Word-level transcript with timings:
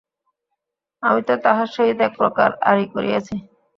আমি 1.03 1.21
তো 1.27 1.33
তাহার 1.45 1.67
সহিত 1.75 1.97
একপ্রকার 2.07 2.49
আড়ি 2.69 2.85
করিয়াছি। 2.93 3.35